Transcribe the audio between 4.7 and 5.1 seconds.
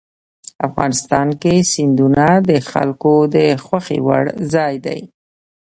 دی.